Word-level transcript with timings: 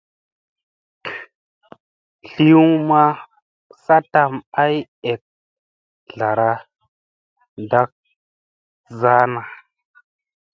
Zliw 2.31 2.65
ma 2.87 3.03
sattam 3.83 4.33
ay 4.63 4.75
ek 5.11 5.21
zlara 6.09 6.51
ndagzrana. 7.61 9.41